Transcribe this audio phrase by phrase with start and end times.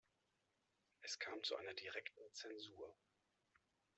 [1.01, 2.95] Es kam zu einer direkten Zensur.